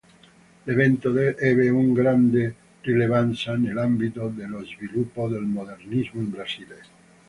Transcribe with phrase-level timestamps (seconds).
[0.63, 6.81] L'evento ebbe una grande rilevanza nell'ambito dello sviluppo del modernismo in Brasile.